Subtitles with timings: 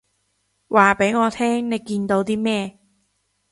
[0.67, 2.79] 話畀我聽你見到啲咩